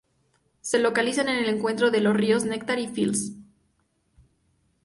Se 0.61 0.79
localiza 0.79 1.21
en 1.21 1.29
el 1.29 1.47
encuentro 1.47 1.91
de 1.91 2.01
los 2.01 2.15
ríos 2.17 2.43
Neckar 2.43 2.79
y 2.79 2.87
Fils. 2.87 3.33